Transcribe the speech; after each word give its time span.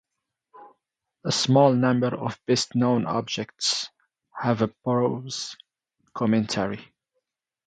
A 1.25 1.31
small 1.31 1.73
number 1.73 2.07
of 2.07 2.31
the 2.33 2.39
best 2.47 2.73
known 2.73 3.05
objects 3.05 3.87
have 4.35 4.63
a 4.63 4.67
prose 4.67 5.55
commentary. 6.15 6.91